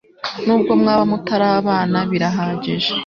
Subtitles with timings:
[0.45, 2.91] nubwo mwaba mutarabana birahagije